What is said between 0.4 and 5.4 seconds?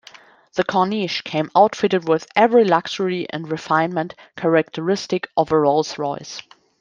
The Corniche came outfitted with every luxury and refinement characteristic